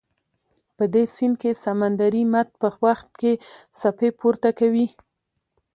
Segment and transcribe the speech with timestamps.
[0.77, 3.31] په دې سیند کې سمندري مد په وخت کې
[3.79, 4.87] څپې پورته کوي.